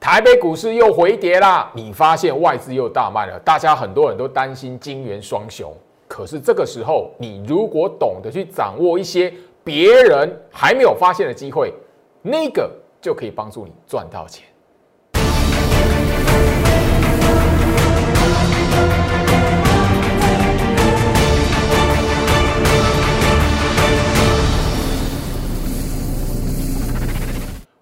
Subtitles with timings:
[0.00, 5.70] 台北股市又回跌啦，你发现外资又大卖了，大家很多人都担心金元双雄。
[6.08, 9.30] 可是这个时候，你如果懂得去掌握一些
[9.62, 11.74] 别人还没有发现的机会，
[12.22, 14.46] 那个就可以帮助你赚到钱。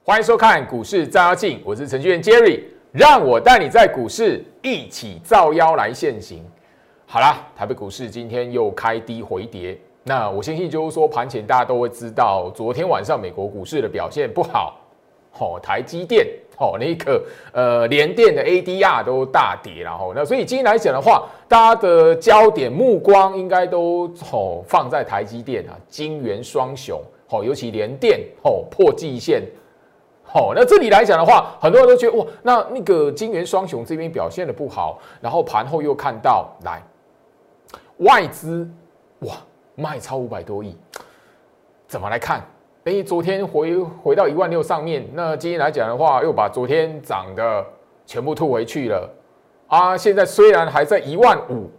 [0.09, 2.63] 欢迎收看股市照妖镜，我是程序员 Jerry，
[2.93, 6.43] 让我带你在股市一起照妖来现行。
[7.05, 14.81] 好啦，台北股市今天又开低回跌，那我相信就是说盘前大家都会知道，昨天晚上美国股市的表现不好，
[15.39, 29.43] 哦，台积电哦那个呃联电的 ADR 都大跌，然后那所以今天来讲的话，大家的焦点目光应该都哦放在台积电啊，金元双雄哦，尤其联电哦破季线。
[30.31, 36.83] 好，那这里来讲的话，很多人都觉得哇，那那个金元双雄这边表现的不好，然后盘后又看到来
[38.01, 38.69] 外资
[39.21, 39.37] 哇
[39.75, 40.77] 卖超五百多亿，
[41.87, 42.47] 怎么来看？
[42.85, 47.65] 哎，昨天回回到一万六上面，那今天来讲的话，又把昨天涨的
[48.05, 49.11] 全部吐回去了
[49.67, 49.97] 啊！
[49.97, 51.71] 现在虽然还在一万五，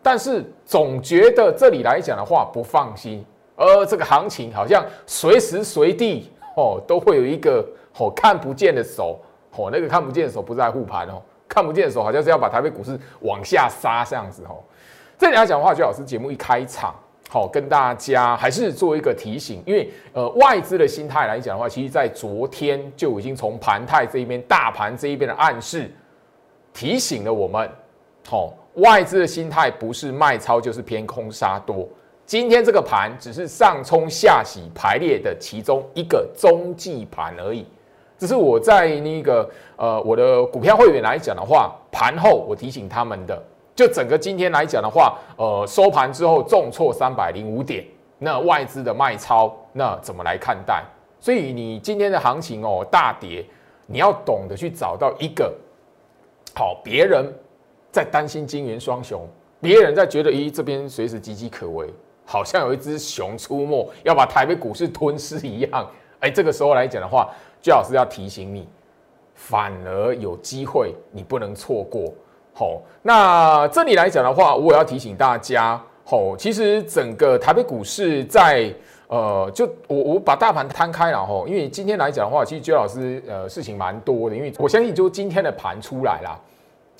[0.00, 7.66] 但是总觉得这里来讲的话不放心，而这个行情好像随时随地哦都会有一个。
[7.98, 9.20] 哦，看不见的手，
[9.56, 14.62] 哦，那个看不见的手不是在护盘哦，看不见的手好像是要把台北股市往下杀这样子哦。
[15.18, 16.94] 这里来讲的话，就老师节目一开场，
[17.28, 25.90] 好，跟大家还是做一个提醒，因为呃外资的心态来讲的话，其实在昨天就已经从盘态这一边、大盘这一边的暗示
[26.72, 27.68] 提醒了我们，
[28.28, 31.88] 好，外资的心态不是卖超就是偏空杀多，
[32.24, 37.66] 今天这个盘只是上冲下洗排列的其中一个中继盘而已。
[38.18, 43.40] 只是我在那个呃我的股票会员来讲的话，盘后我提醒他们的，
[43.76, 47.84] 就整个今天来讲的话，呃收盘之后重挫三百零五点，
[48.18, 50.82] 那外资的卖超那怎么来看待？
[51.20, 53.44] 所以你今天的行情哦大跌，
[53.86, 55.54] 你要懂得去找到一个
[56.56, 57.32] 好，别人
[57.92, 59.24] 在担心金元双雄，
[59.60, 61.88] 别人在觉得咦这边随时岌岌可危，
[62.24, 67.30] 好像有一只熊出没要把台北股市吞噬一样，哎这个时候来讲的话。
[67.60, 68.68] 最好是要提醒你，
[69.34, 72.12] 反而有机会，你不能错过。
[72.52, 78.72] 好，那这里来讲的话，我要提醒大家，好，其实整个台北股市在
[79.06, 86.40] 呃，就我我把大盘摊开了哈，因为今天来讲的话，其实周老师呃事情蛮多的，因为我相信就今天的盘出来了，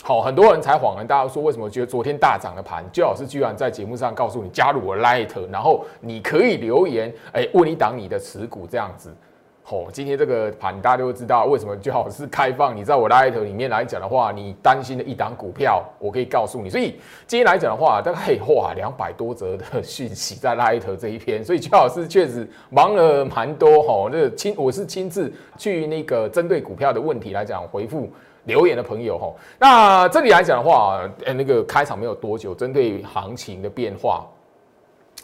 [0.03, 9.13] 好，很多人才恍然大悟说，为什么觉得昨天大涨的盘，周老师居然在节目上告诉你加入我 Light，然后你可以留言，哎，问一档你的持股这样子。
[9.71, 12.75] 哦，今天这个盘大家都知道为什么最好是开放。
[12.75, 16.71] 你在我拉 i 头里面来讲的话，你担心的一档股票，我可以告诉你。
[16.71, 24.09] 所以今天来讲的话，大概哇两百多则的讯息在拉 i 头这一篇，所以最好是确实忙了蛮多哈。
[24.11, 28.11] 这亲我是亲自去那个针对股票的问题来讲回复
[28.45, 29.35] 留言的朋友哈。
[29.59, 34.27] 那这里来讲的话，呃，那个开场没有多久，针对行情的变化。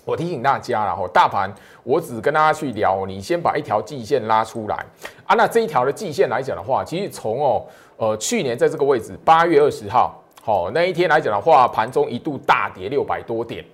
[0.04, 4.76] 我提醒大家了哈，大盘我只跟大家去聊，你先把一条季线拉出来
[5.24, 5.34] 啊。
[5.34, 7.64] 那这一条的季线来讲的话，其实从哦
[7.96, 13.64] 呃去年在这个位置八月二十号好那一天来讲的话，盘中一度大跌六百多点，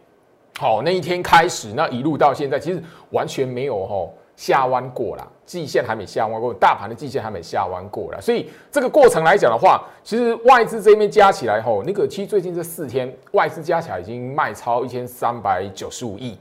[0.58, 4.08] 好那一天开始，那一路到现在，其实完全没有哈。
[4.40, 16.38] 下弯过了，季线还没下弯过，大盘的季线还没下弯过了，所以这个过程来讲的话，其实外资这边加起来吼，那个其实最近这四天外资加起来已经卖超一千三百九十五亿，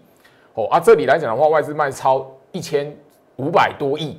[0.54, 2.96] 哦啊，这里来讲的话，外资卖超一千
[3.36, 4.18] 五百多亿。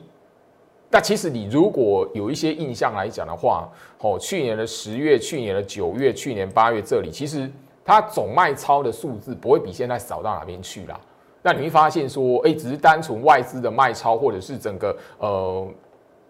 [0.91, 3.67] 那其实你如果有一些印象来讲的话，
[4.01, 7.51] 哦，去年的十月、去年的九月、去年八月这里，其实
[7.83, 11.01] 它总卖超的数字不会比现在少到哪边去啦。
[11.43, 15.67] 那你会发现说，哎，只是单纯外资的卖超，或者是整个呃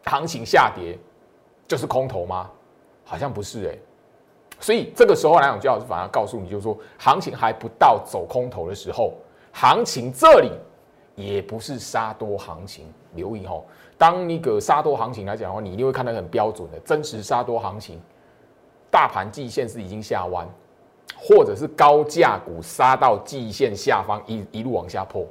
[0.04, 0.97] 行情下跌，
[1.66, 2.50] 就是空头吗？
[3.04, 3.78] 好像不是哎。
[4.60, 9.15] 所以这个时候来讲，就老师反而告诉你，就是说行情还不到走空头的时候，
[9.53, 10.53] 行情这里
[11.16, 12.86] 也不是杀多行情。
[13.15, 13.65] 留意哦，
[13.98, 18.01] 当那个杀多行情来讲的话，你一定会看到很标准的真实杀多行情，
[18.89, 20.47] 大盘季线是已经下弯。
[21.16, 25.27] 或者是高价股杀到季线下方一一路往下破，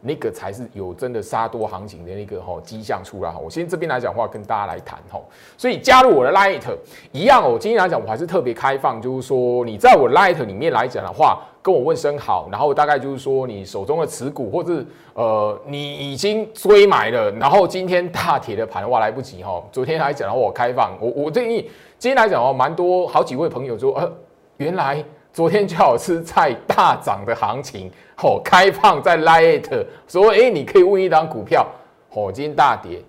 [0.00, 3.38] 那个才是有真的杀多行情的那个哈迹象出来哈。
[3.38, 5.20] 我先这边来讲话跟大家来谈哈，
[5.56, 6.62] 所以加入我的 Light
[7.12, 7.58] 一样哦。
[7.58, 14.84] 今天来讲我还是特别开放，就是说你在我 Light 里面来讲的话，跟我问声好，然后大概就是说你手中的持股或者
[15.14, 19.62] 呃你已经追买了，然后今天大铁的盘哇来不及哈。
[19.72, 21.68] 昨天来讲的话我开放，我我建议
[21.98, 24.12] 今天来讲哦，蛮多好几位朋友说呃
[24.58, 25.04] 原来。
[25.32, 27.90] 昨天就好吃菜大涨的行情，
[28.22, 31.66] 哦，开放在 Lite，说，哎，你可以问一档股票，
[32.08, 33.02] 哦，今天大跌，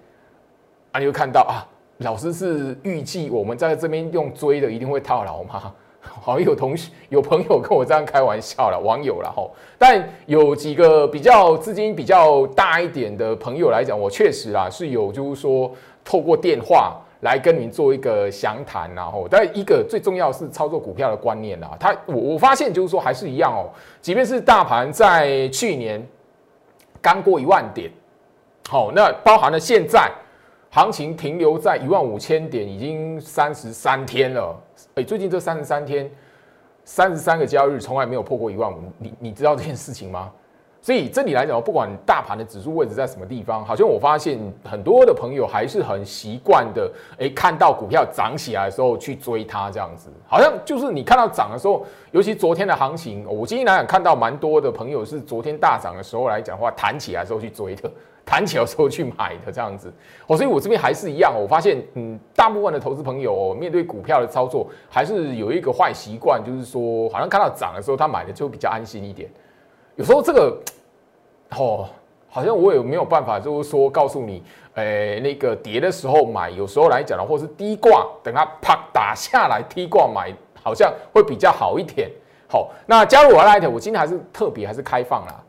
[0.91, 1.63] 啊，你就看到啊，
[1.99, 5.71] 老师是预计我们在这边用追的一定会套牢吗？
[6.01, 15.71] 好像有同学有朋友跟我这样开玩笑了，网友了吼，但有几个比较资金比较大一点的朋友来讲，我确实啊是有，就是说
[16.03, 16.99] 透过电话。
[17.21, 21.75] 来跟您做一个详谈，然后，但一个最重要是操作股票的观念啦。
[21.79, 23.69] 他我我发现就是说还是一样哦，
[24.01, 26.05] 即便是大盘在去年
[27.01, 27.91] 刚过一万点，
[28.69, 30.11] 好，那包含了现在
[30.69, 34.55] 行情停留在一万五千点，已经三十三天了。
[34.93, 36.09] 哎，最近这三十三天，
[36.83, 40.31] 三十三个交易日从来没有破过一万五，你你知道这件事情吗？
[40.87, 57.91] 所以这里来讲，不管大盘的指数位置在什么地方，好像我发现很多的朋友还是很习惯的，诶，看到股票涨起来的时候去追它，这样子，好像就是你看到涨的时候，尤其昨天的行情，我今天来讲看到蛮多的朋友是昨天大涨的时候来讲话，弹起来时候去追的，
[58.25, 59.93] 弹起来时候去买的这样子。
[60.27, 69.29] 哦，所以我这边还是一样，我发现，嗯，大部分的投资朋友面对股票的操作，还是有一个坏习惯，就是说，好像看到涨的时候他买的就比较安心一点。
[69.97, 70.57] 有时候这个。
[71.55, 71.87] 哦，
[72.29, 74.43] 好像我也没有办法，就是说告诉你，
[74.75, 82.11] 诶，那个跌的时候买，有时候来讲的，或是低挂，等它啪打下来，低挂买，好像会比较好一点。
[82.49, 85.43] 好，那加入我 Light，我今天还是特别还是开放啦。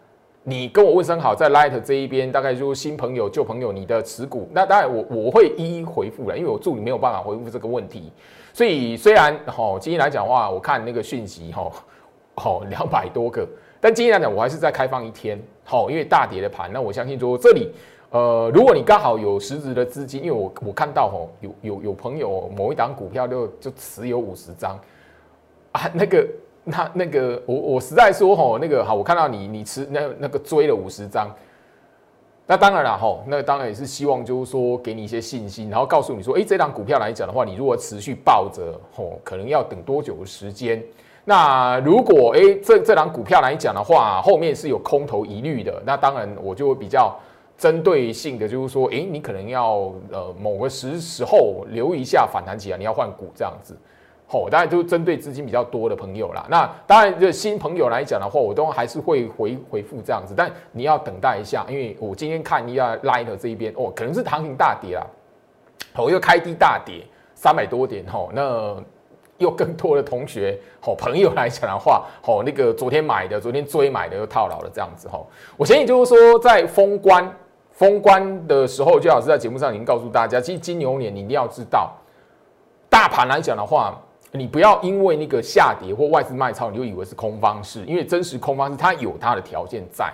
[0.44, 8.10] 你跟我问声好，在 Light 这一边，大概就是新朋友、旧朋友，你的持股，那当然我我会一一回复了，因为我助理没有办法回复这个问题。
[8.54, 11.70] 所以虽然哈，今天来讲的话，我看那个讯息哈，
[12.36, 13.46] 好两百多个。
[13.80, 17.70] 但今天来讲，我还是在开放一天，好，因为大跌的盘，那我相信说这里，
[18.08, 24.80] 呃，如果你刚好有实质的资金，因为我我看到吼，有有有朋友某一档股票就就持有五十张，
[25.72, 26.26] 啊，那个
[26.64, 31.30] 那那个我我实在说吼，那个好，我看到你你持那那个追了五十张，
[32.46, 40.82] 那当然了吼，那当然也是希望就是说给你一些信心，然后告诉你说，哎，这档股票来讲的话，你如果持续抱着吼，可能要等多久的时间？
[41.28, 47.14] 那如果哎，这这档股票来讲的话，后面是有空头疑虑的，那当然我就会比较
[47.58, 53.76] 针对性的，就是说，哎，你可能要呃某个时时候留一下反弹起来，你要换股这样子。
[54.26, 56.46] 好，当然就针对资金比较多的朋友啦。
[56.48, 65.06] 那当然，这新朋友来讲的话，我都还是会回回复这样子，但你要等待一下，因为我今天看一下 Light 这一边哦，可能是行情大跌啦，
[65.94, 67.04] 哦，又开低大跌
[67.34, 68.74] 三百多点，吼，那。
[69.38, 75.20] 又更多的同学、 好朋友来讲的话，好那个昨天买的、昨天追买的又套牢了，这样子哈。
[75.56, 77.28] 我相信就是说，在封关
[77.72, 81.92] 封关的时候，就老师在节目上已经告诉大家，其实金牛年你一定要知道，
[82.90, 83.96] 大盘来讲的话，
[84.32, 90.12] 你不要因为那个下跌或外资卖超，你就以为是空方式，因为真实空方式它有它的条件在。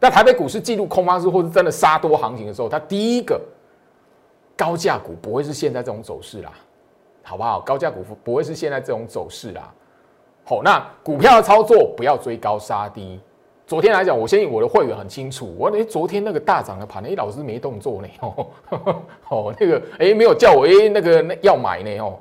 [0.00, 3.40] 那台北股市进入空方式或是真的杀多行情的时候，它第一个
[4.56, 6.52] 高价股不会是现在这种走势啦。
[7.24, 7.58] 好不好？
[7.60, 9.72] 高价股不会是现在这种走势啦。
[10.44, 13.18] 好，那股票的操作不要追高杀低。
[13.66, 15.54] 昨天来讲，我相信我的会员很清楚。
[15.58, 18.08] 我哎，昨天那个大涨的盘，哎，老师没动作呢。
[19.30, 22.18] 哦，那个哎，没有叫我哎，那个要买呢哦。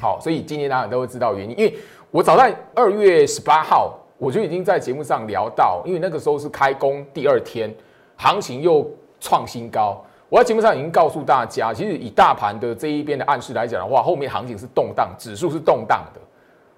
[0.00, 1.76] 好，所以今天大家都会知道原因，因为
[2.10, 7.72] 我早在二月十八号我就已经在节目上聊到，因为那个时候是开工第二天，
[8.16, 10.02] 行情又创新高。
[10.34, 16.20] 我在节目上已经告诉大家，其实以大盘的这一边的暗示来讲的话，后面行情是动荡，指数是动荡的，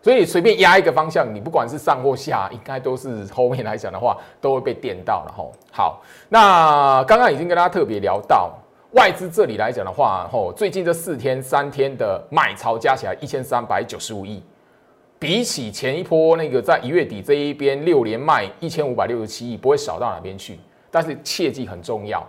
[0.03, 5.53] 所以随便压一个方向，你不管是上或下，应该都是后面来讲的话都会被电到了吼。
[5.73, 8.53] 好，那刚刚已经跟大家特别聊到
[8.91, 14.43] 外资这里来讲的话，吼，最近这四天三天的买超加起来一千三百九十五亿，
[15.19, 20.61] 比起前一波那个在一月底这一边六连卖一千五百六十七亿，不会少到哪边去，
[20.91, 22.23] 但是切记很重要。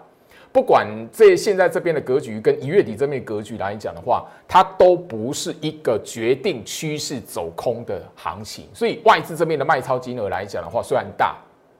[0.57, 8.67] 不管这现在这边的格局跟一月底这边格局来讲的话，它都不是一个决定趋势走空的行情。
[8.73, 11.35] 所以外资这边的卖超金额来讲的话，虽然大，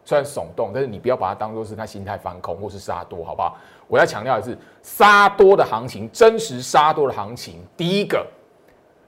[0.06, 3.58] 虽然耸动，但是你不要把它当做是它心态翻空或是杀多，好不好？
[3.88, 8.24] 我要强调的是，杀多的行情，真实杀多的行情，第一个，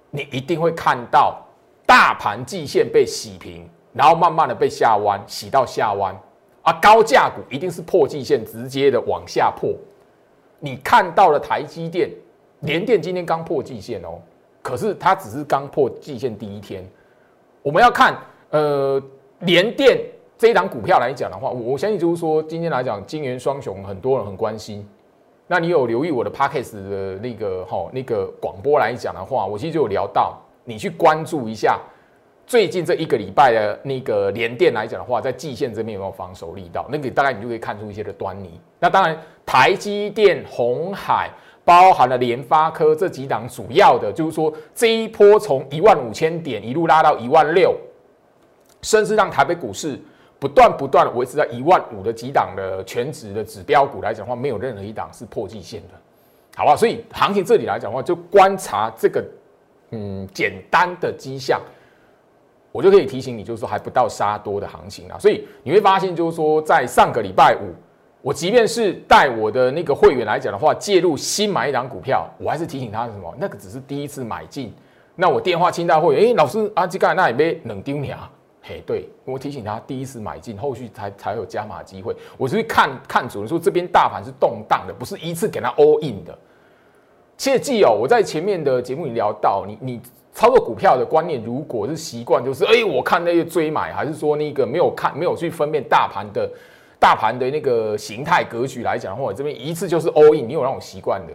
[0.09, 1.45] 你一定会看到
[1.85, 6.19] 大盘季线被洗平，然后慢慢的被下弯，洗到下弯。
[6.61, 9.73] 啊，高价股一定是破季线，直接的往下破。
[10.59, 12.09] 你看到了台积电、
[12.61, 14.19] 联电今天刚破季线哦，
[14.61, 16.83] 可是它只是刚破季线第一天。
[17.61, 18.17] 我们要看
[18.49, 19.01] 呃
[19.39, 19.99] 联电
[20.37, 24.87] 这一档股票来讲的话，我相信就是说今天来讲金元双雄很多人很关心。
[25.47, 31.79] 那你有留意我的 p a c k e s 的那个哈那个广播来讲的话，我其实就有聊到，你去关注一下
[32.49, 36.83] 最近这一个礼拜的那个连电来讲的话，在季线这边有没有防守力道？
[36.89, 38.59] 那个大概你就可以看出一些的端倪。
[38.79, 39.15] 那当然，
[39.45, 41.29] 台积电、红海，
[41.63, 47.77] 包含了联发科这几档主要的，就是说这一波从一万五千点一路拉到一万六，
[48.81, 49.99] 甚至让台北股市。
[50.39, 55.89] 不断不断维持在一万五的几档的全值的指标股来讲的话，没有任何一档是破季线的，
[56.55, 56.77] 好不好？
[56.77, 59.23] 所以行情这里来讲的话，就观察这个
[59.91, 61.61] 嗯简单的迹象，
[62.71, 65.17] 我就可以提醒你，就是说还不到杀多的行情啊。
[65.17, 67.73] 所以你会发现，就是说在上个礼拜五，
[68.21, 73.33] 我即便是带我的那个会员来讲的话，介入新买一档股票，我还是提醒他什么？
[73.39, 74.73] 那个只是第一次买进。
[75.15, 78.31] 那我电话清代会员，哎，老师啊，这个那也没冷丢你啊。
[78.61, 82.15] 嘿，对我提醒他第一次买进，后续才才有加码机会。
[82.37, 86.37] 我是看看准说这边大盘是动荡的，不是一次给他 all in 的。
[87.37, 90.01] 切记哦，我在前面的节目里聊到，你你
[90.39, 96.49] 操作股票的观念，如果是习惯就是哎，我看那些追买，还是说那个没有看没有去分辨大盘的
[96.97, 101.33] 大盘的那个形态格局来讲的话，这边一次就是 all in，你有那种习惯的，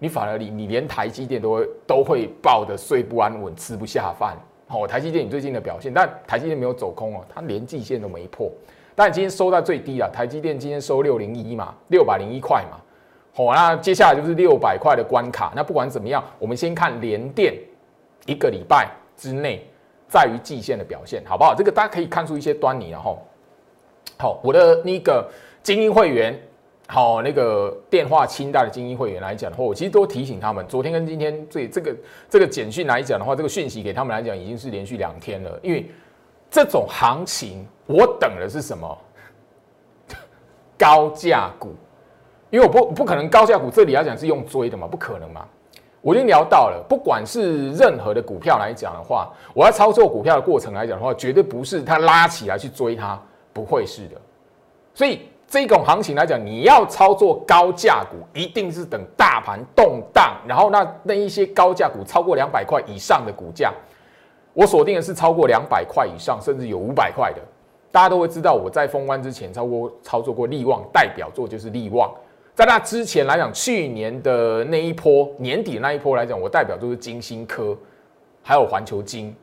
[0.00, 4.36] 你反而你你连台积电都会都会抱的睡不安稳，吃不下饭。
[4.66, 8.50] 好，台积电你最近的表现，但台积电没有走空哦，它连季线都没破，
[8.96, 10.10] 但今天收在最低了。
[10.12, 12.78] 台积电今天收六零一嘛，六百零一块嘛。
[13.32, 15.52] 好，那接下来就是六百块的关卡。
[15.54, 17.54] 那不管怎么样，我们先看连电
[18.26, 19.66] 一个礼拜之内
[20.08, 21.54] 在于季线的表现，好不好？
[21.54, 23.22] 这个大家可以看出一些端倪，然后，
[24.18, 25.28] 好，我的那个
[25.62, 26.38] 精英会员。
[26.92, 31.96] 好，那个电话清代的精英会员来讲的话，我其实都提醒他们，昨天跟今天这这个
[32.28, 35.56] 这个简讯来讲的话，这个讯息给他们来讲已经是连续两天了。
[35.62, 35.88] 因为
[36.50, 38.98] 这种行情，我等的是什么？
[40.76, 41.76] 高价股，
[42.50, 45.46] 因为我不不可能高价股这里来讲是用追的嘛，不可能嘛。
[46.00, 53.20] 我已经聊到了，不管是任何的股票来讲的话，我要操作股票的过程来讲的话，绝对不是它拉起来去追它，
[53.52, 54.20] 不会是的。
[54.94, 55.20] 所以。
[55.52, 63.74] 这种行情来讲，你要操作高价股，一定是等大盘动荡，然后那那一些高价股超过两百块以上的股价，
[64.54, 67.40] 我锁定的是超过两百块以上，甚至有五百块的。
[67.90, 72.08] 大家都会知道，我在封关之前操过操作过利旺，代表作就是利旺。
[72.54, 77.76] 在那之前来讲，去年的那一波年底那一波来讲，我代表就是金星科，
[78.42, 79.34] 还有环球金。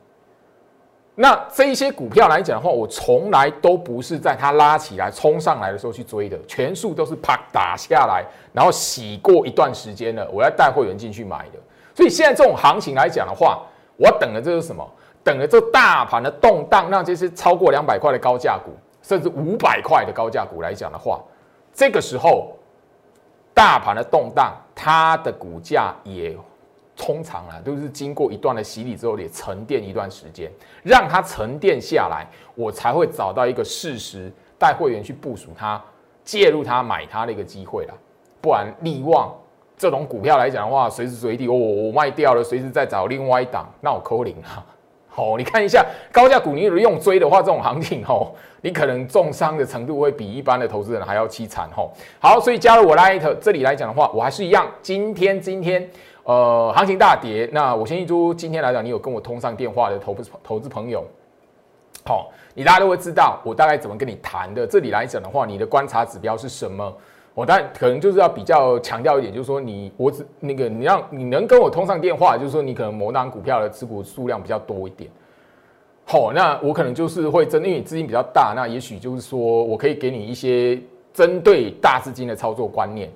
[1.16, 11.58] 那这一些股票来讲的话，我从来都不是在它拉起来冲上来的时候去追的，全数都是啪打下来，然后洗过一段时间了，我要带会员进去买的。
[11.92, 14.88] 所以现在这种行情来讲的话，我等的这是什么？
[15.24, 18.70] 等的这大盘的动荡，让这些超过两百块的高价股，
[19.02, 21.20] 甚至五百块的高价股来讲的话，
[21.74, 22.56] 这个时候
[23.58, 26.36] 大盘的动荡，它的股价也。
[26.96, 30.50] 通常啊，都是经过一段的洗礼之后，也沉淀一段时间，
[30.82, 35.80] 让它沉淀下来，我才会找到一个事实，带会员去部署它，
[36.24, 37.94] 介入它，买它的一个机会啦。
[38.40, 39.32] 不然利旺
[39.76, 44.66] 这种股票来讲的话，随时随地哦，我卖掉了，随时再找另外一档，那我扣零啊。
[45.08, 51.92] 好，你看一下高价股，你如果用追的话，这种行情哦，你可能重伤的程度会比一般的投资人还要凄惨吼。
[52.20, 55.88] 好，所以加入我 Light 这里来讲的话，我还是一样，今天今天。
[56.24, 61.02] 呃，行情大跌，那我先预祝今天来讲，你有跟我通上电话的投资投资朋友，
[62.04, 64.66] 好，你大家都会知道我大概怎么跟你谈的。
[64.66, 66.94] 这里来讲的话，你的观察指标是什么？
[67.32, 75.10] 我当然可能就是要比较强调一点，就是说你我只那个你让你能跟我通上电话，就是说你可能某档股票的持股数量比较多一点。
[76.10, 80.80] 好，那我可能就是会针对你资金比较大，那也许就是说我可以给你一些
[81.12, 83.12] 针对大资金的操作观念。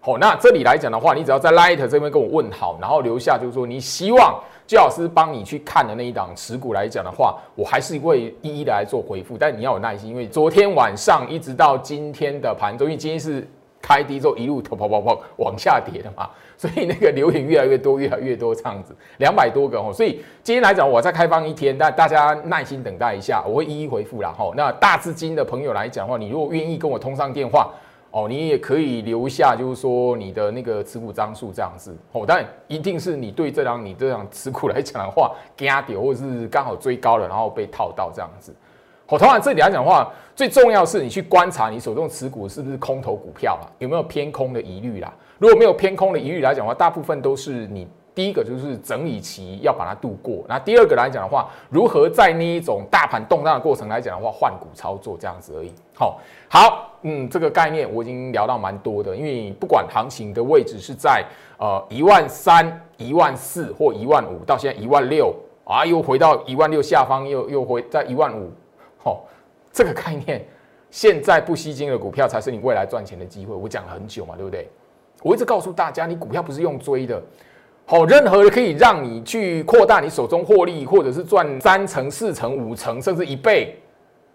[0.00, 9.36] 好，那这里来讲的话，你只要在 Light 这边跟我问好，然后留下就是说你希望最老师帮你去看的那一档持股来讲的话，我还是会一一的来做回复。
[9.38, 13.46] 但你要有耐心，因为昨天晚上一直到今天的盘中，因为今天是
[13.82, 19.92] 开低之后一路跑跑跑跑往下跌的嘛，所以那个留言越来越多，越来越多这样子，两百多个哦。
[19.92, 24.32] 所以今天来讲，我再开放一天，但大家耐心等待一下，我会一一回复啦。
[24.36, 27.70] 哈，那大资金的朋友来讲的话，你如果愿意跟我通上电话。
[28.16, 31.92] 哦，你也可以留下，就是说你的那个持股张数这样子。
[32.12, 38.54] 哦，但一定是你对这张你这张持股来讲的话，加跌或者是刚好追高了，然后被套到这样子。
[39.06, 45.12] 好，当然这里来讲的话，最重要是你去观察你手中持股是不是空头股票啦，有没有偏空的疑虑啦？
[45.38, 47.86] 如果没有偏空的疑虑来讲的话，大部分都是你。
[48.14, 55.72] 第一个就是整理期要把它度过，那第二个来讲的话，如何在那一种大盘动荡的过程来讲的话，换股操作这样子而已。
[55.96, 61.24] 好，好，嗯，这个概念我已经聊到蛮多的，因为不管行情的位置是在
[61.58, 65.34] 呃一万三、一万四或一万五，到现在一万六
[65.64, 68.48] 啊，又回到一万六下方，又又回在一万五，
[69.04, 69.24] 好，
[69.70, 70.42] 这个概念，
[70.90, 73.54] 现在不吸金的股票才是你未来赚钱的机会。
[73.54, 74.66] 我讲了很久嘛，对不对？
[75.22, 77.22] 我一直告诉大家，你股票不是用追的。
[77.84, 83.78] 好，任何可以让你去扩大你手中获利，或者是赚三成、四成、五成，甚至一倍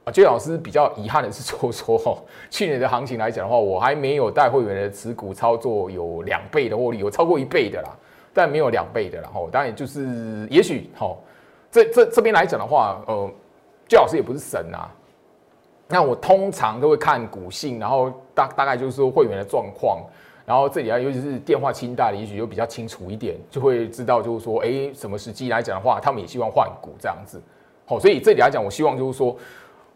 [0.04, 0.12] 啊！
[0.12, 2.16] 娟老师比较遗憾的是，说 说哈，
[2.52, 7.90] 去年的行情来讲的话，我还没有带会员的持股操作有两倍的获利，有超过一倍的啦，
[8.34, 9.30] 但没有两倍的啦。
[9.34, 11.18] 哈，当然就是，也许哈，
[11.72, 13.32] 这这这边来讲的话，呃，
[13.90, 14.90] 最老师也不是神啊。
[15.90, 20.02] 那我通常都会看股性，然后大大概就是说会员的状况。
[20.46, 27.40] 然后这里啊，尤其是电话清单的，也许就比较清楚一点，就会知道就是说，哎，什么时机来讲的话，他们也希望换股这样子。
[27.86, 29.36] 好，所以这里来讲，我希望就是说，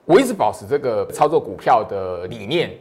[0.05, 2.71] 我一直保持这个操作股票的理念，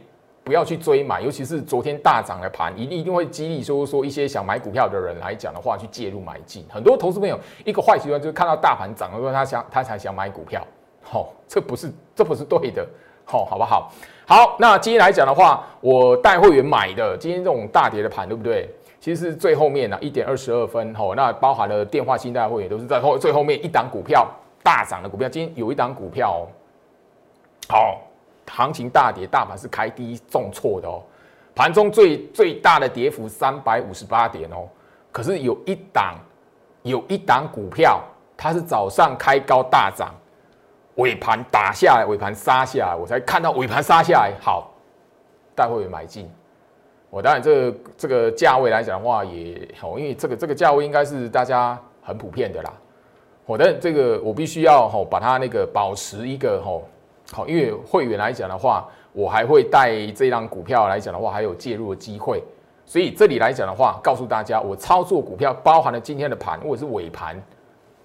[0.43, 6.63] 不要去追买，尤其是昨天大涨的盘，一定一定会激励说说一些想买股票的人来讲的话，去介入买进。
[6.69, 10.63] 很多投资朋友一个坏习惯就是看到大盘涨了，他想他才想买股票，
[11.03, 12.87] 好，这不是这不是对的，
[13.25, 13.91] 好，好不好？
[14.25, 18.69] 好，那今天来讲的话，我带会员买的今天这种大跌的盘，对不对？
[19.01, 24.25] 其实是最后面呢，一点二十二分，吼，那包含了电话新代会员都是在后最后面一档股票
[24.63, 25.27] 大涨的股票。
[25.27, 26.47] 今天有一档股票，
[27.67, 27.99] 好，
[28.49, 31.03] 行情大跌，大盘是开低重挫的哦，
[31.53, 34.63] 盘中最最大的跌幅三百五十八点哦。
[35.11, 36.15] 可是有一档
[36.83, 38.01] 有一档股票，
[38.37, 40.15] 它是早上开高大涨。
[40.95, 44.71] 尾盘打下来，尾盘杀下来，我才看到尾盘杀下来，好，
[45.55, 46.29] 带会员买进。
[47.09, 52.73] 我当然这个这个价位来讲的话，也好，因为这个这个价位应该是大家很普遍的啦。
[53.45, 56.83] 我的这个我必须要吼把它那个保持一个吼
[57.31, 62.43] 好，因为会员来讲的话，我还会带这张股票来讲的话，还有介入的机会。
[62.85, 67.41] 所以这里来讲的话，告诉大家，我操作股票包含了今天的盘或者是尾盘。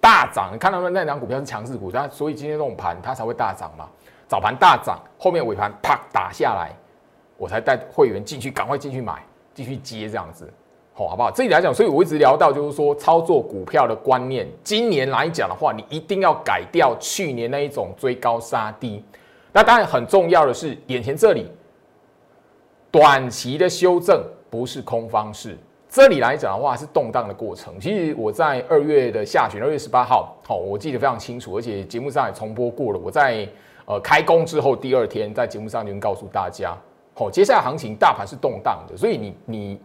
[0.01, 3.87] 大涨，你看到那两股票是强势股，它所以今天这种盘它才会大涨嘛。
[4.27, 6.71] 早盘大涨，后面尾盘啪打下来，
[7.35, 9.23] 我才带会员进去，赶快进去买，
[9.55, 10.47] 继续接这样子，
[10.93, 11.31] 好，好不好？
[11.31, 19.03] 这里来讲，所以我一直聊到就是说操作股票的观念，今年来讲的话，你一定要改掉去年那一种追高杀低。
[19.51, 21.51] 那当然很重要的是，眼前这里
[22.91, 25.57] 短期的修正不是空方式。
[25.89, 27.79] 这里来讲的话是动荡的过程。
[27.79, 32.99] 其实我在二月的下旬，二月十八号，好，我记得非常清楚，而且节目上也重播过了。
[33.03, 33.47] 我在
[33.85, 36.77] 呃开工之后第二天，在节目上就告诉大家，
[37.15, 39.81] 好，接下来行情大盘是动荡的，所以你你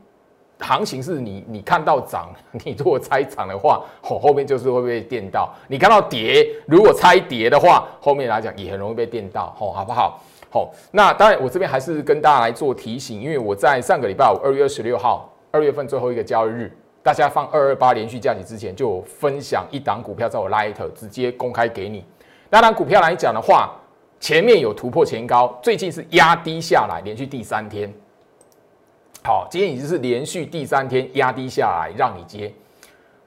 [0.60, 2.28] 行情是你你看到涨，
[2.62, 10.20] 你如果猜涨的话，好，后面就是会被电到；你看到跌，如果猜跌的话，后面来讲也很容易被电到，好，好不好？
[10.50, 15.30] 好，那当然我这边还是跟大家来做提醒，因为我在上个礼拜五二月二十六号。
[15.54, 22.04] 二月份最后一个交易日，大家放二二八连续假期之前，就分享一档股票在我 Light 直接公开给你。
[22.50, 23.72] 那档股票来讲的话，
[24.18, 27.88] 前面有突破前高，最近是压低下来，连续第三天。
[29.22, 32.52] 好，今天已经是连续第三天压低下来，让你接，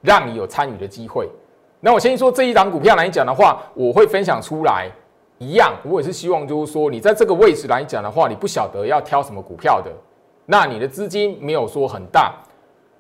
[0.02, 1.30] 让你有参与的机会。
[1.80, 4.92] 那我先说这一档股票来讲的话，我会分享出来
[5.38, 9.90] 一样，我也是希望就是说，你在这个位置来讲的话，你不晓得要挑什么股票的。
[10.50, 12.34] 那你的资金没有说很大，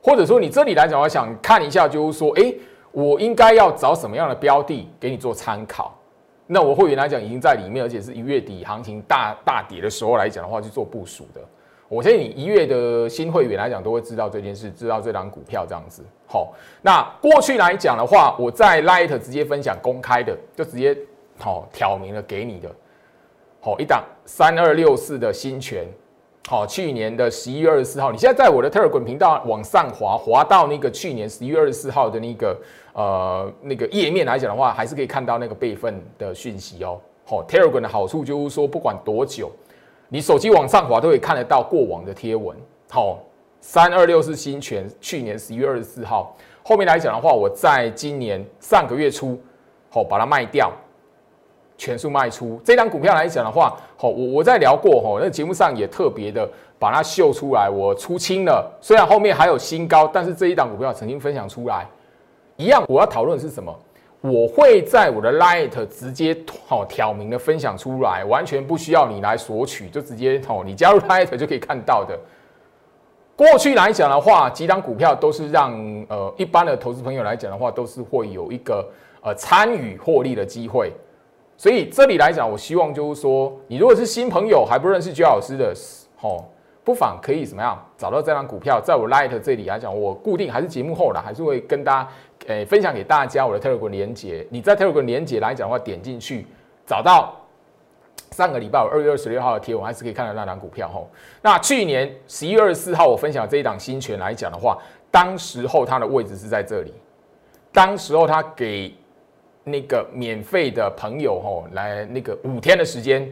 [0.03, 2.53] 或者说你这里来讲，我想看一下，就是说，哎，
[2.91, 5.97] 我应该要找什么样的标的给你做参考？
[6.45, 11.39] 那我会员来讲已经在里面，而且是一月底行情大大跌的时候来讲的话去做部署的。
[11.87, 16.03] 我相信你一月的新会员来讲都会知道这件事，知道这张股票这样子。
[16.27, 20.97] 好，那过去来讲的话，我在 Light 直接分享公开的，就直接
[21.39, 22.69] 好挑明了给你的。
[23.61, 25.87] 好，一档三二六四的新权。
[26.49, 32.57] 好，去年的十一月二十四号，你现在在我的 Telegram 频道往上滑，滑到那个去年十一月二十四号的那个
[32.93, 37.01] 呃那个页面来讲的话，还是可以看到那个备份的讯息哦。
[37.25, 39.51] 好，Telegram 的好处就是说，不管多久，
[40.07, 42.55] 你手机往上滑都可以看得到过往的贴文。
[42.89, 43.19] 好，
[43.59, 46.33] 三二六是新权，去年十一月二十四号，
[46.63, 49.37] 后面来讲的话，我在今年上个月初，
[49.89, 50.71] 好把它卖掉。
[51.77, 56.47] 全数卖出这张股票来讲的话，好，我我在聊过哈，那节目上也特别的
[56.79, 58.69] 把它秀出来，我出清了。
[58.81, 61.87] 虽然后面还有新高，但是这一档股票曾经分享出来，
[62.55, 63.73] 一样我要讨论的是什么？
[64.21, 66.35] 我会在我的 Light 直接
[66.65, 72.17] 好挑明的分享出来，完全不需要你来索取，就直接哦，你加入 Light 就可以看到的。
[73.35, 75.71] 过去来讲的话，几档股票都是让
[76.09, 78.83] 呃一般的投资朋友来讲的话，都是会有一个
[79.21, 80.91] 呃参与获利的机会。
[81.57, 85.73] 所以这里来讲，我希望就是说，你如果是新朋友还不认识居老师的，
[86.15, 86.45] 吼，
[86.83, 92.09] 不妨可以怎么样找到这张股票，在我 Light 这里来讲，我固定还是节目后的，还是会跟大家
[92.45, 94.45] 诶分享给大家我的 Telegram 连接。
[94.51, 96.45] 你在 Telegram 连接来讲的话，点进去
[96.85, 97.33] 找到。
[98.31, 101.09] 上个礼拜我二月二十六号的贴文还是可以看到那档股票吼。
[101.41, 104.77] 那去年十一月二十四号我分享这一档新权来讲的话，
[105.09, 106.93] 当时候它的位置是在这里，
[107.71, 108.93] 当时候它给
[109.67, 113.29] 那个免费的朋友吼来那个五天的时间，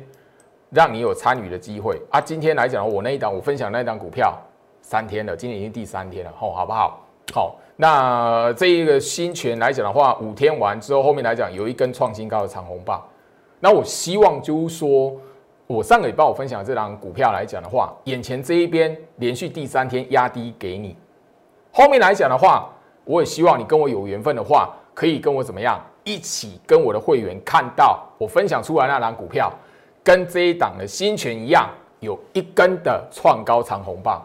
[0.70, 2.20] 让你有参与的机会啊。
[2.20, 4.38] 今天来讲我那一档我分享那一档股票
[4.82, 7.02] 三天了，今天已经第三天了吼，好不好？
[7.34, 13.04] 好，那这一个新权来讲的话，五天完之后，后面来讲有一根创新高的长红棒。
[13.60, 15.16] 那我希望就是说，
[15.66, 20.96] 我上个礼拜我分享这档股票来讲的话，眼前这一边连续第三天压低给你，
[21.72, 22.70] 后面来讲的话，
[23.06, 29.52] 我也希望你跟我有缘分的话，可以跟我怎么样，一起跟我的会员看到我分享出来那档股票，
[30.02, 34.22] 跟这一档的新权一样，有一根的创高长红棒，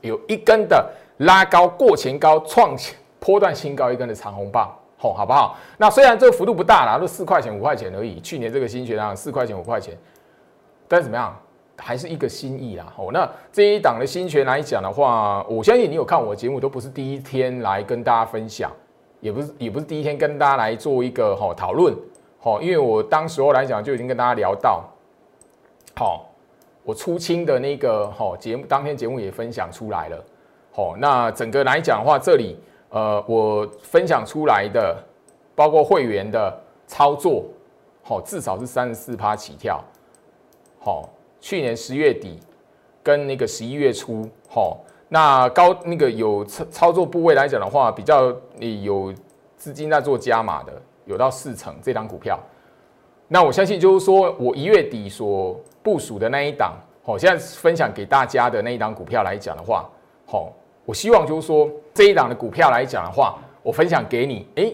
[0.00, 2.74] 有一根的拉高过前高创
[3.20, 4.74] 波段新高一根的长红棒。
[4.98, 5.54] 吼，好不好？
[5.76, 8.18] 那虽然这个幅度不大啦，都四块钱、五块钱而已。
[8.20, 9.94] 去年这个新权啊四块钱、五块钱，
[10.88, 11.36] 但是怎么样，
[11.76, 12.90] 还是一个心意啦。
[12.96, 18.72] 哦，那这一档的新权来讲的话，我相信你有看我节目，都不是第一天来跟大家分享，
[19.26, 21.92] 也不是也不是第一天跟大家来做一个吼讨论。
[22.38, 24.84] 吼，因为我当时候来讲就已经跟大家聊到，
[25.96, 26.30] 好，
[26.84, 30.24] 我出清的那个吼节目，当天节目也分享出来了。
[30.70, 32.56] 好，那整个来讲的话，这里。
[32.88, 34.96] 呃，我分享出来的，
[35.56, 37.44] 包括会员的操作，
[38.00, 39.82] 好，至少是三十四趴起跳，
[40.78, 41.10] 好，
[41.40, 42.38] 去年十月底
[43.02, 48.34] 跟那个十一月初，好，那高那个有操操作部位来讲的话，比较
[48.82, 49.12] 有
[49.56, 50.72] 资金在做加码的，
[51.04, 52.38] 有到四成这张股票，
[53.28, 59.88] 那我相信就是说我一月底所部署的那一档，好，现在分享给大家的那一档股票来讲的话，
[60.26, 60.52] 好。
[60.84, 64.46] 我希望就是说这一档的股票来讲的话，我分享给你。
[64.54, 64.72] 诶，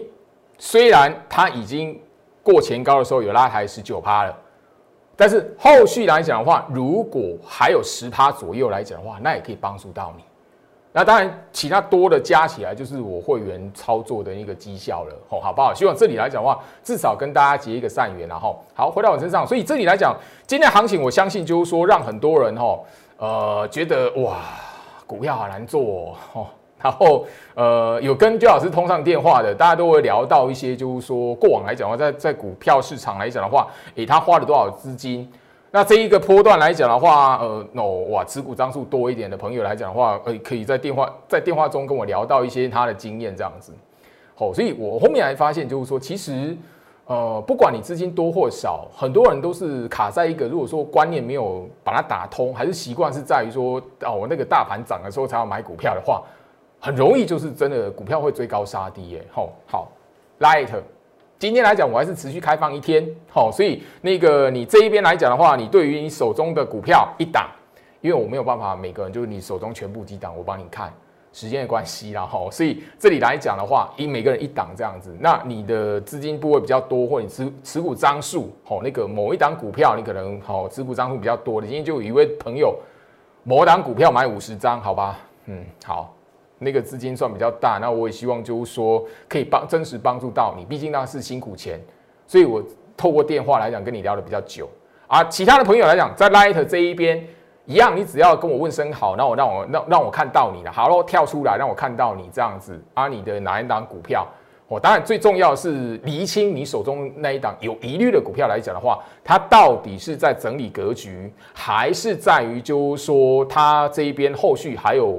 [0.59, 1.99] 虽然它已经
[2.43, 4.37] 过前高的时候有拉抬十九趴了，
[5.15, 10.23] 但是后续来讲的话，如果还有十趴左右来讲的话，那也可以帮助到你。
[10.91, 15.73] 那当然，其他多的加起来就是我会员操作的一个绩效了，吼，好不好？
[15.73, 19.45] 希望这里来讲的话，至少跟大家结一个善缘，然后好回到我身上。
[19.45, 22.85] 所以这里来讲，今天行情，我相信就是说，让很多人吼，
[23.17, 24.37] 呃，觉得哇。
[25.05, 26.47] 股票好难做哦，
[26.83, 35.31] 然后呃，有跟周老师通上电话的，大家都会聊到一些，就是说过往来讲的话，在在股票市场来讲的话，诶，他花了多少资金？
[35.71, 43.73] 那这一个波段来讲的话，呃，哦，哇，持股张数多一点的朋友来讲的话，呃，可以在电话在电话中跟我聊到一些他的经验这样子。
[44.35, 46.55] 好，所以我后面还发现，就是说其实。
[47.05, 56.23] 呃，不管你资金多或少，很多人都是卡在一个，如果说观念没有把它打通，还是习惯是在于说，哦，我那个大盘涨的时候才要买股票的话，
[56.83, 59.25] 很容易就是真的股票会追高杀低耶。
[59.31, 59.89] 好，好
[60.41, 60.67] ，Light，
[61.39, 67.49] 今天来讲我还是持续开放一天，好，所以那个你这一边来讲的话，你对于你手中的股票一档，
[68.01, 70.93] 因为我没有办法每个人就是你手中全部几档，我帮你看。
[71.31, 82.77] 时间的关系然后所以这里来讲的话，以每个人一档这样子，那你的资金部位比较多，或者持持股张数，好，那个某一档股票你可能好持股张数比较多的，今天就有一位朋友，
[83.43, 86.13] 某档股票买五十张，好吧，嗯，好，
[86.63, 91.79] 那个资金算比较大，那我也希望就是说可以帮真实帮助到你，毕竟那是辛苦钱，
[92.25, 92.63] 所以我
[92.97, 94.69] 透过电话来讲跟你聊的比较久，
[95.07, 97.23] 啊，其他的朋友来讲，在 Light 这一边。
[97.65, 104.27] 一样，你只要跟我问声好，那我让我让让我看到你了，好喽，跳出来让我看到你这样子啊，你的哪一档股票？
[104.67, 115.17] 我当然最重要是厘清你手中那一档有疑虑的股票来讲的话，它到底是在整理格局，还是在于就是说它这一边后续还有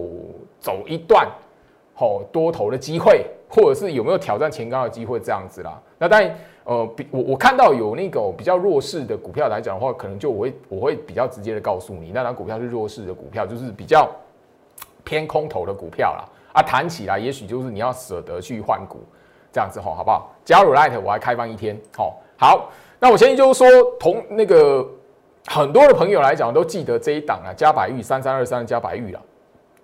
[0.64, 1.28] 走一段
[1.92, 5.78] 好多头的机会，或者是有没有挑战前高的机会这样子啦？
[5.98, 6.34] 那当然。
[6.66, 14.10] 呃，比我我看到有那个比较弱势的股票来讲的话，可能就我会我会比较直接的告诉你，那张股票是弱势的股票，就是比较
[15.04, 16.24] 偏空头的股票啦。
[16.54, 19.04] 啊，谈起来也许就是你要舍得去换股
[19.52, 20.30] 这样子吼，好不好？
[20.42, 22.70] 加入 Light 我还开放一天，好，好。
[22.98, 23.68] 那我相信就是说，
[24.00, 24.88] 同那个
[25.48, 29.20] 很多的朋友来讲都记得这一档啊，加百玉三三二三加百玉了。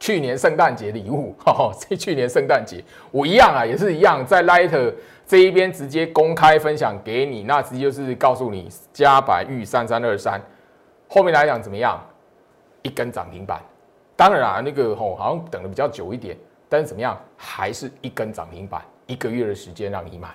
[0.01, 2.83] 去年圣诞节礼物， 哈哈，这去年圣诞节
[3.13, 4.95] 我一样啊，也是一样，在 Light
[5.27, 10.43] 这一边直接公开分享给你，那直接就是告诉你加百玉三三二三，
[11.07, 12.05] 后面来讲怎么样？
[12.83, 13.61] 一根涨停板，
[14.17, 16.35] 当然啊，那个吼好像等的比较久一点，
[16.67, 20.31] 但是怎么样，还是一根涨停板，一个月的时间让你买。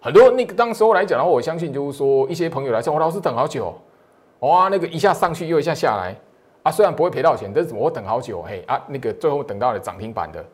[0.00, 3.74] 很多那个当时候来讲的话，我相信就是说一些朋友来说，我老师等好久，
[4.40, 6.14] 哇，那个一下上去又一下下来
[6.62, 10.44] 啊，虽然不会赔到钱，但是我等好久嘿啊，那个最后等到了涨停板的，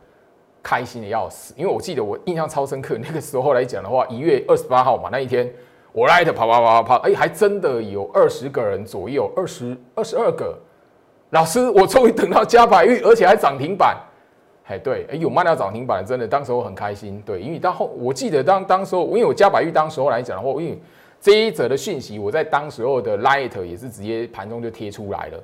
[0.62, 5.51] 开心的要死，因为我记得我印象超深刻， 那个时候来讲的话，一月二十八号嘛，那一天
[5.93, 10.59] 我来的跑跑跑跑跑，哎，还真的有二十个人左右，二十二十二个
[11.31, 13.97] 老师，我终于等到加百玉，而且还涨停板。
[14.67, 17.23] 哎，对，哎，有卖到涨停板，真的，当时我很开心。
[17.27, 20.79] 对，因为当后我记得当当时候，因为我加百玉当时候来讲的话，因为
[21.21, 25.38] 这一则的讯息，我在当时候的 Light 也是直接盘中就贴出来了。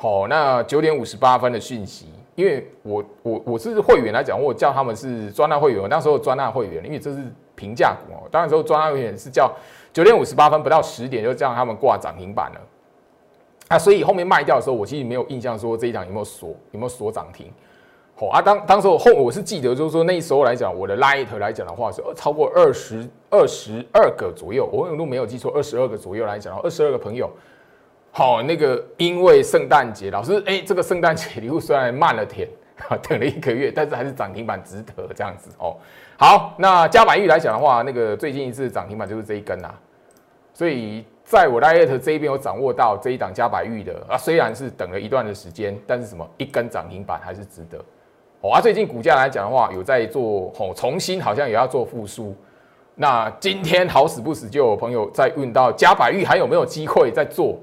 [0.00, 2.06] 好，那九点五十八分的讯息，
[2.36, 7.18] 因为我我我是会员来讲，我叫他们是专案会员，那时候专案会员，因为这是
[7.56, 8.28] 平价股哦。
[8.30, 9.52] 当时候专案会员是叫
[9.92, 12.60] 九点五十八分不到十点就叫他们挂涨停板了。
[13.66, 17.52] 啊，所以后面卖掉的时候，我其实没有印象说这一档有没有锁，有没有锁涨停。
[18.20, 27.28] 哦啊，当当时候后我是记得，就是说那时候来讲，我的 light 来讲的话是超过二十二十二个左右，我如果没有记错，二十二个左右来讲，二十二个朋友，
[28.18, 32.48] 好，那个因为圣诞节，老师哎，这个圣诞节礼物虽然慢了点，
[33.08, 35.76] 等了一个月，但是还是涨停板值得这样子哦。
[36.16, 39.72] 好，那加百玉来讲的话，那个最近一次涨停板就是这一根啊，
[40.52, 47.78] 所以在我 light 这一边有掌握到这一档加百玉的啊，虽然是等了一段的时间，但是什么一根涨停板还是值得。
[48.40, 52.34] 哦啊，最近股价来讲的话，有在做哦，重新好像也要做复苏。
[52.96, 57.56] 那今天好死不死，就有朋友在问到加百玉还有没有机会在做？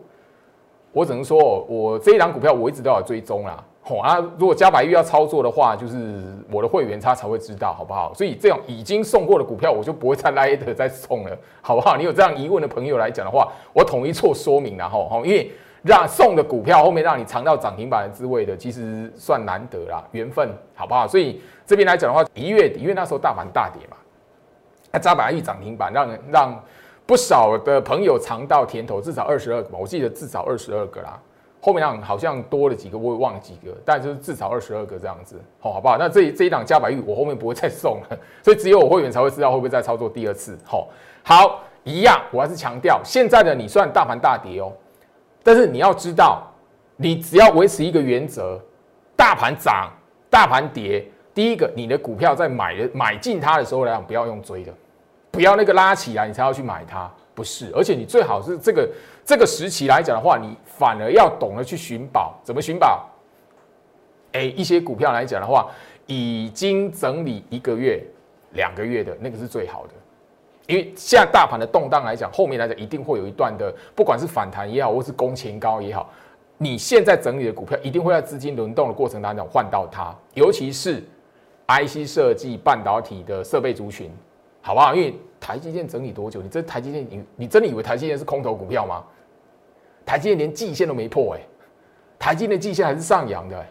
[0.95, 3.61] 我只能说，我这一档股票我一直都有追踪啦。
[3.87, 8.13] 哦啊，如果加百玉要操作的话，就是我的会员他才会知道，好不好？
[8.13, 11.97] 所以这样已经送过的股票，我就不会再拉一的再送了，好不好？
[11.97, 15.51] 你有这样疑问的朋友来讲的话，我统一做说明了哈，因为。
[15.85, 21.07] 让送的股票后面让你尝到涨停板的滋味的，其实算难得啦，缘分好不好？
[21.07, 23.95] 所以这边来讲的话，一月底，因为那时候大盘大跌嘛，
[24.91, 26.63] 那扎百亿涨停板，让让
[27.05, 31.19] 不少的朋友尝到甜头，至少二十二个嘛，我记得至少二十二个啦。
[31.61, 35.97] 后面让好像多了几个，我也忘了几个，但就是至少二十二个这样子，好，好不好？
[35.97, 40.55] 那这这一档加百玉，我后面不会再送了，所以只有我会员才会知道会不会再操作第二次。
[40.63, 40.87] 好，
[41.23, 44.71] 好，一样，我还是强调，现在的你算大盘大跌哦。
[45.41, 46.43] 但是你要知道，
[46.97, 48.59] 你只要维持一个原则，
[49.15, 49.91] 大盘涨，
[50.29, 54.71] 大盘跌，第一个，你的股票在买的买进它的时候来讲，不要用追的，
[55.35, 57.69] 不要那个拉起来你才要去买它，不是。
[57.75, 58.89] 而且你最好是这个
[59.25, 63.07] 这个时期来讲的话，你反而要懂得去寻宝，怎么寻宝？
[64.31, 65.69] 哎，一些股票来讲的话，
[66.05, 68.01] 已经整理一个月、
[68.53, 69.93] 两个月的那个是最好的。
[70.67, 76.09] 因为现在大盘的动荡来讲，后面来讲一定会有一段的，不管是反弹也好，或是攻前高也好，
[76.57, 81.03] 你现在整理的股票一定会在资金轮动的过程当中换到它，尤其是
[81.67, 84.11] IC 设计、半导体的设备族群，
[84.65, 84.95] 好不好？
[84.95, 86.41] 因为台积电整理多久？
[86.41, 89.03] 你这台积电，你你真的以为台积电是空头股票吗？
[90.03, 91.41] 台积电连季线都没破，哎，
[92.17, 93.63] 台积电的季线还是上扬的。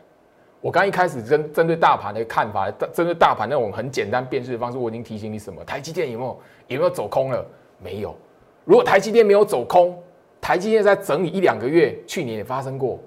[0.61, 5.64] 我刚一开始针针对大盘的看法，针对大盘那种很简单辨识的方式，我已经提醒你什么？
[5.64, 7.44] 台积电有没有有没有走空了？
[7.83, 8.14] 没有。
[8.64, 10.00] 如果台积电没有走空，
[10.40, 13.00] 台积电在整理一两个月，去年也发生过。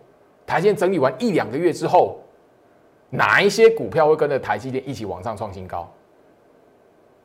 [0.46, 2.20] 台积电整理完一两个月之后，
[3.10, 5.90] 哪一些股票会跟着台积电一起往上创新高？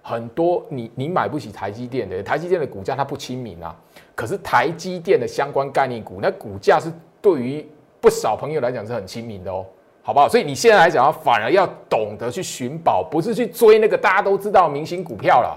[0.03, 3.75] 很多你你买不起台积电的，台积电的股价它不亲民啊。
[4.15, 7.67] 可是台积电的相关概念股，那股价是对于
[8.01, 9.65] 不少朋友来讲是很亲民的哦。
[10.05, 10.29] 好不好？
[10.29, 15.57] 所以你现在来讲，反而要懂得去寻宝，不是去追那个大家都知道明星股票了。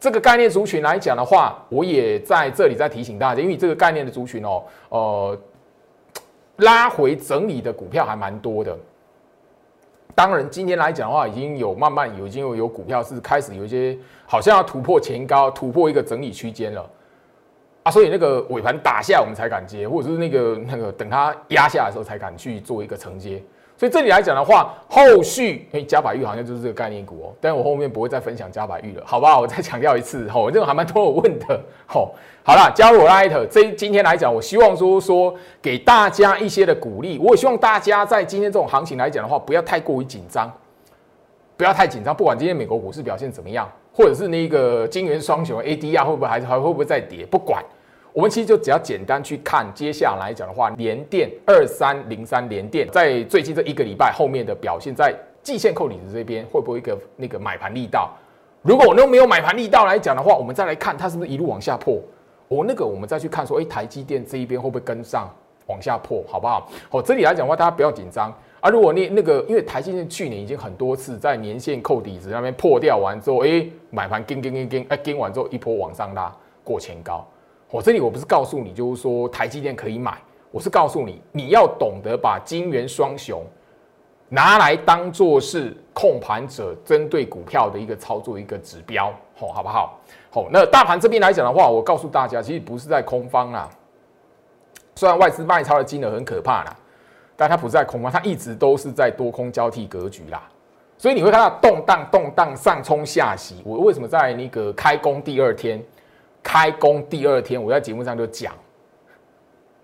[0.00, 5.38] 这个概念族群来讲的话，我也在这里再提醒大家，因为这个概念的族群哦，呃，
[6.56, 8.76] 拉回整理的股票还蛮多的。
[10.14, 16.88] 当然，今天来讲的话，已经有慢慢有已经有有股票是开始有一些好像要突破前高，突破一个整理区间了。
[17.82, 23.42] 啊，所以那个尾盘打下我们才敢接，或者是那个那个等它压下的时候才敢去做一个承接。
[23.76, 29.40] 所以这里来讲的话，后续哎加百玉好像就是这个概念股哦，但我后面不会再分享加百玉了，好不好？
[29.40, 40.48] 我再强调一次，吼，这种还蛮多我问的，吼，好了，加入我 Light，这今天来讲，我希望说说给大家一些的鼓励，我也希望大家在今天这种行情来讲的话，不要太过于紧张，
[41.56, 47.60] 不要太紧张，不管今天美国股市表现怎么样，或者是那个金元双雄 AD 啊，会不会还还会不会再跌，不管。
[48.14, 58.12] 我们其实就只要简单去看接下来讲的话，联电二三零三联电在最近这一个礼拜后面的表现，在季线扣底子这边会不会一个那个买盘力道？
[58.62, 62.00] 如果我都没有买盘力道来讲的话，我们再来看它是不是一路往下破？
[62.46, 65.28] 我那个我们再去看说，哎，台积电这一边会不会跟上
[65.66, 66.70] 往下破，好不好？
[66.88, 68.70] 好，这里来讲的话，大家不要紧张啊。
[68.70, 77.26] 如果你那个因为台积电去年已经很多次在年线扣底子那边破掉完之后，哎，买盘跟跟跟跟，哎，跟完之后一波往上拉过前高。
[77.70, 80.16] 我这里我不是告诉你，就是说台积电可以买，
[80.50, 83.42] 我是告诉你，你要懂得把金元双雄
[84.28, 89.98] 拿来当做是控盘者针对股票的一个操作一个指标，好，好不好？
[90.30, 93.68] 好，那大盘这边来讲的话，我告诉大家，其实不是在空方啦。
[94.94, 96.76] 虽然外资卖超的金额很可怕啦，
[97.36, 100.42] 但它不是在空方，它一直都是在多空交替格局啦。
[100.96, 103.56] 所以你会看到动荡动荡上冲下洗。
[103.64, 105.82] 我为什么在那个开工第二天？
[106.44, 108.52] 开工第二天，我在节目上就讲，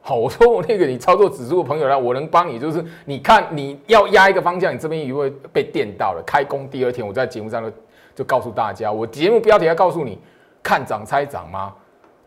[0.03, 6.23] 好，我说我那个你操作指数的朋友呢，我能帮你，就是你看你要压一个方向，你这边也会被电到了。
[6.25, 7.73] 开工第二天，我在节目上就
[8.17, 10.19] 就告诉大家，我节目标题要告诉你，
[10.63, 11.75] 看涨猜涨吗？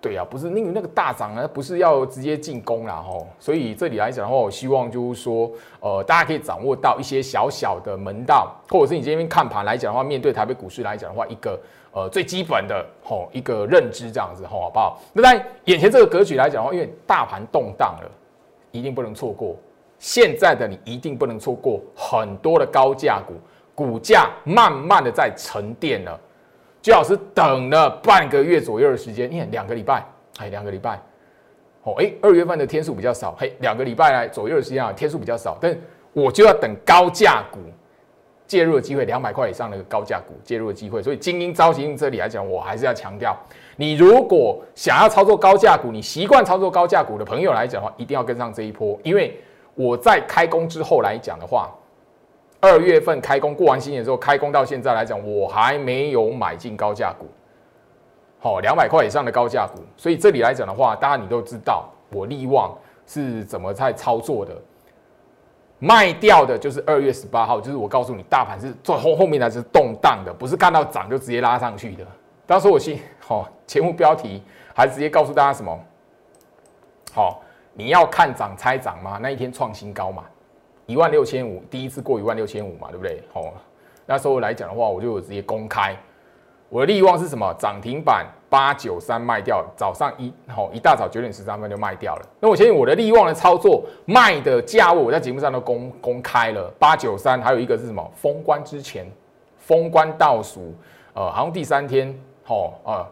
[0.02, 11.58] 对呀，不是因为那个大涨呢，不是要直接进攻啦吼，所以这里来讲的话，我希望就是说，呃，大家可以掌握到一些小小的门道，或者是你这边看盘来讲的话，面对台北股市来讲的话，一个
[11.94, 15.00] 呃最基本的吼一个认知这样子吼，好不好？
[15.14, 18.12] 那在眼前这个格局来讲的话，因为大盘动荡了，
[18.72, 19.56] 一定不能错过。
[20.00, 23.34] 现在的你一定不能错过很多的高价股，
[23.74, 26.20] 股价慢慢的在沉淀了。
[26.82, 30.06] 最好是等了半个月左右的时间，你看两个礼拜，
[30.40, 31.00] 哎，两个礼拜，
[31.84, 35.74] 哦，哎，二月份的天数比较少，嘿，两个礼拜来左右的时间啊，天数比较少，但
[36.12, 37.60] 我就要等高价股
[38.54, 43.36] 介入的机会，两百块以上的高价股介入的机会，所以精英招型这里来讲，我还是要强调，
[43.78, 49.36] 你如果想要操作高价股，你习惯操作高价股的朋友来讲的话，一定要跟上这一波，因为
[49.74, 51.68] 我在开工之后来讲的话。
[52.66, 57.26] 二月份开工过完新年之后，开工到现在来讲，我还没有买进高价股，
[58.40, 59.82] 好，两百块以上的高价股。
[59.98, 62.74] 所以这里来讲的话，大家你都知道我利旺
[63.06, 64.56] 是怎么在操作的。
[65.84, 72.08] 卖掉的就是二月十八号，就是我告诉你，大盘是最后后面呢是动荡的，不是看到涨就直接拉上去的。
[72.46, 74.42] 当时我先好节目标题
[74.74, 75.78] 还直接告诉大家什么？
[77.12, 77.42] 好，
[77.74, 79.20] 你要看涨猜涨吗？
[79.22, 80.24] 那一天创新高嘛。
[80.86, 83.22] 一万六千五，第一次过一万六千五嘛，对不对？
[83.34, 83.54] 好，
[84.06, 85.94] 那时候来讲的话，我就直接公开
[86.70, 87.54] 我的利望是什么？
[87.60, 92.22] 涨停板八九三卖掉，早上一好一大早九点十三分就卖掉了。
[92.40, 96.72] 那我相信我的利旺的操作卖的价位，我在节目上都公公开了。
[96.78, 98.12] 八九三还有一个是什么？
[98.14, 99.12] 封关之前，
[99.58, 100.72] 封关倒数，
[101.16, 103.10] 呃，好像第三天，好啊，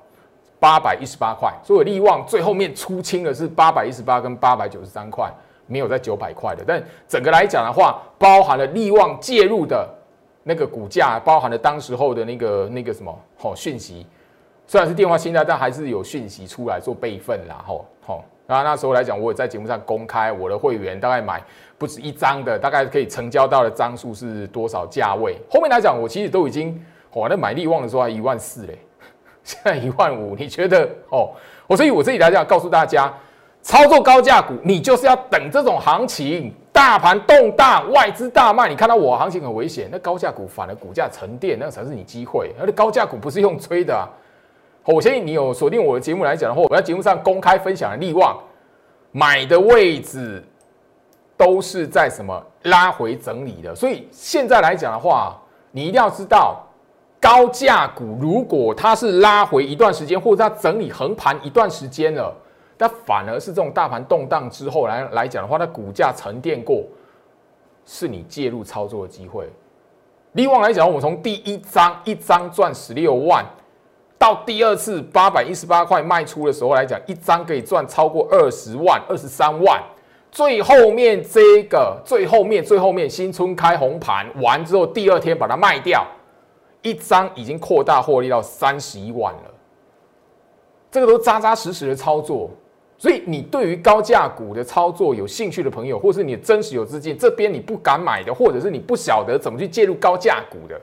[0.60, 1.51] 八百一十八块。
[1.63, 5.27] 所以我利旺最后面出清的是八百一十八跟八百九十三块。
[5.67, 9.88] 没有在九百块的，但整个来讲的话，包含了利旺介入的
[10.43, 14.06] 那个股价，包含了当时候的那个那个什么好讯息，
[14.71, 18.23] 虽然是电话信贷，但还是有讯息出来做备份啦，吼吼。
[18.47, 21.43] 那那时候来讲，我也在节目上公开我的会员大概买
[21.77, 25.36] 不止一张的，大概可以成交到的张数是多少价位。
[25.49, 26.81] 后面来讲，我其实都已经，
[27.12, 28.79] 哦，那买力旺的时候还一万四嘞，
[29.43, 31.31] 现在一万五，你觉得哦？
[31.67, 33.13] 我所以我这里来讲，告诉大家。
[33.62, 38.69] 操作高价股，你就是要等这种行情，大盘动荡，外资大卖。
[38.69, 42.55] 你看到我行情很危险，那高价股反而股价沉淀，那才是你机会。
[42.57, 44.07] 而且高价股不是用吹的啊！
[44.85, 48.37] 我相信你有锁定我的节目来讲的话，我在节目上公开分享的利旺
[49.11, 50.43] 买的位置
[51.37, 53.75] 都是在什么拉回整理的。
[53.75, 55.39] 所以现在来讲的话，
[55.71, 56.63] 你一定要知道，
[57.19, 62.35] 高价股如果它是拉回一段时间，或者它整理横盘一段时间了。
[62.77, 66.83] 那反而是这种大盘动荡之后来来讲的话，它股价沉淀过，
[67.85, 69.47] 是你介入操作的机会。
[70.31, 73.45] 利旺来讲，我从第一张一张赚十六万，
[74.21, 79.81] 到第二次八百一十八块卖出的时候来讲，一张可以赚超过二十万、二十三万。
[80.31, 86.05] 最后面这个最后面最后面新春开红盘完之后，第二天把它卖掉，
[86.84, 89.51] 一张已经扩大获利到三十一万了。
[90.91, 92.51] 这个都扎扎实实的操作。
[92.99, 100.79] 所以，你对于高价股的操作有兴趣的朋友，或是你真实有资金，这边你不敢买的，或者是你不晓得怎么去介入高价股的，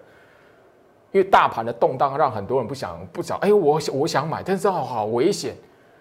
[1.18, 5.56] 因为大盘的动荡让很多人不想不想，哎，我我想买，但是好好危险。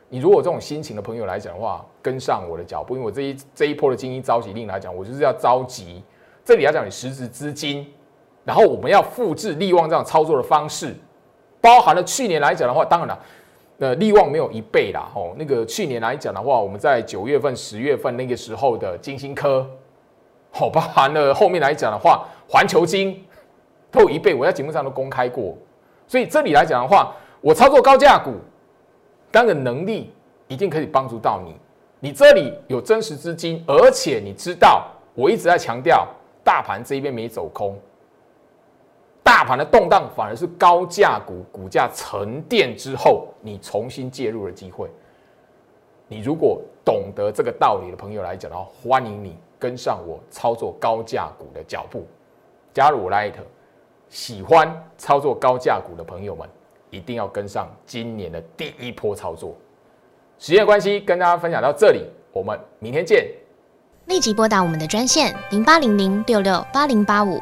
[0.09, 6.03] 你如果这种心情的朋友来讲的话，跟上我的脚步，因为我这一这一波的精英召集令来讲，我就是要召集
[6.45, 7.85] 这里要讲你实质资金，
[8.45, 10.95] 然后我们要复制利旺这样操作的方式，
[11.59, 13.19] 包含了去年来讲的话，当然了。
[13.79, 19.67] 那利旺没有一倍啦，吼，那个去年来讲的话，我们在九月份、十月份那个时候的金星科，
[20.51, 23.26] 好，包含了后面来讲的话，环球金
[23.97, 25.57] 后一倍，我在节目上都公开过。
[26.07, 28.35] 所以这里来讲的话，我操作高价股，
[29.31, 30.13] 当然能力
[30.47, 31.55] 一定可以帮助到你。
[31.99, 36.07] 你这里有真实资金，而且你知道，我一直在强调，
[36.43, 37.77] 大盘这一边没走空。
[39.23, 44.89] 大盘的动荡反而是高价股股价沉淀之后，你重新介入的机会。
[46.07, 52.07] 你如果懂得这个道理的朋友来讲的话，欢迎你跟上我操作高价股的脚步，
[52.73, 53.33] 加入我 Light。
[54.09, 56.47] 喜欢操作高价股的朋友们，
[56.89, 59.55] 一定要跟上今年的第一波操作。
[60.39, 63.27] 时间关系，跟大家分享到这里，我们明天见。
[64.05, 67.41] 立即拨打我们的专线零八零零六六八零八五。